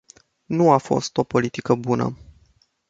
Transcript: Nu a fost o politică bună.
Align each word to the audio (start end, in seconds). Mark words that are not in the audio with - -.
Nu 0.45 0.71
a 0.71 0.77
fost 0.77 1.17
o 1.17 1.23
politică 1.23 1.75
bună. 1.75 2.17